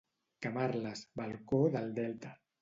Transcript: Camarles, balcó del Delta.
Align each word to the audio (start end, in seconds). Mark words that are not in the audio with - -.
Camarles, 0.45 1.11
balcó 1.13 1.69
del 1.69 1.93
Delta. 1.93 2.35